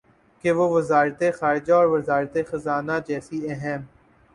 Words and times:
کہ 0.43 0.51
وہ 0.51 0.65
وزارت 0.69 1.21
خارجہ 1.39 1.73
اور 1.73 1.87
وزارت 1.87 2.37
خزانہ 2.49 2.91
جیسی 3.07 3.37
اہم 3.51 3.81